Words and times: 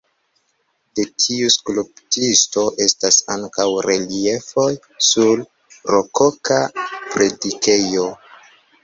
De 0.99 1.03
tiu 1.23 1.49
skulptisto 1.55 2.63
estas 2.85 3.17
ankaŭ 3.33 3.65
reliefoj 3.87 4.67
sur 5.09 5.45
rokoka 5.97 6.59
predikejo. 6.81 8.09